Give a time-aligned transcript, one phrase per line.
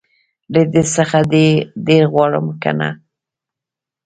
[0.53, 1.47] له دې څخه دي
[1.85, 2.89] ډير غواړم که نه